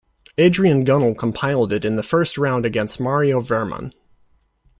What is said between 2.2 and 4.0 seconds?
round against Mario Wehrmann.